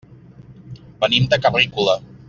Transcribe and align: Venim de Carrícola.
Venim 1.05 1.29
de 1.35 1.41
Carrícola. 1.45 1.99